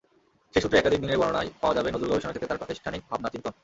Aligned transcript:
সেই 0.53 0.61
সূত্রে 0.63 0.79
একাধিক 0.79 1.01
দিনের 1.03 1.19
বর্ণনায় 1.21 1.49
পাওয়া 1.61 1.75
যাবে 1.77 1.89
নজরুল-গবেষণার 1.93 2.33
ক্ষেত্রে 2.33 2.49
তাঁর 2.51 2.59
প্রাতিষ্ঠানিক 2.61 3.01
ভাবনা-চিন্তন। 3.09 3.53